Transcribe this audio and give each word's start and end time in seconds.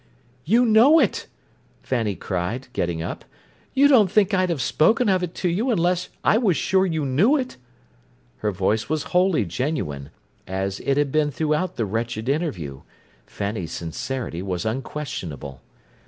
"You 0.45 0.65
know 0.65 0.97
it!" 0.97 1.27
Fanny 1.83 2.15
cried, 2.15 2.69
getting 2.73 3.03
up. 3.03 3.23
"You 3.75 3.87
don't 3.87 4.09
think 4.11 4.33
I'd 4.33 4.49
have 4.49 4.59
spoken 4.59 5.07
of 5.09 5.21
it 5.21 5.35
to 5.35 5.47
you 5.47 5.69
unless 5.69 6.09
I 6.23 6.39
was 6.39 6.57
sure 6.57 6.87
you 6.87 7.05
knew 7.05 7.37
it?" 7.37 7.57
Her 8.37 8.51
voice 8.51 8.89
was 8.89 9.03
wholly 9.13 9.45
genuine, 9.45 10.09
as 10.47 10.79
it 10.79 10.97
had 10.97 11.11
been 11.11 11.29
throughout 11.29 11.75
the 11.75 11.85
wretched 11.85 12.27
interview: 12.29 12.81
Fanny's 13.27 13.73
sincerity 13.73 14.41
was 14.41 14.65
unquestionable. 14.65 15.61